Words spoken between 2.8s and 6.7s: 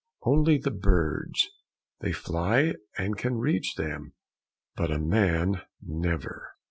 and can reach them, but a man never."